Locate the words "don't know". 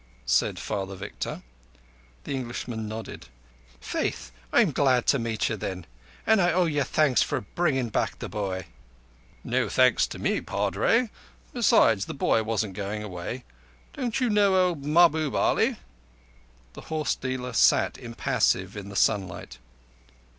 14.09-14.55